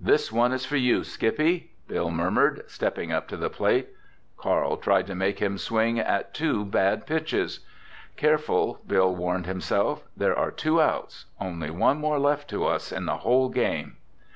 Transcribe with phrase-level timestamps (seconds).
[0.00, 3.90] "This one is for you, Skippy," Bill murmured, stepping up to the plate.
[4.36, 7.60] Carl tried to make him swing on two bad pitches.
[8.16, 10.02] "Careful," Bill warned himself.
[10.16, 13.98] "There are two outs—only one more left to us in the whole game!"